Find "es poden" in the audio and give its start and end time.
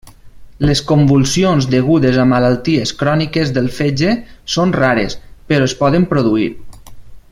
5.73-6.13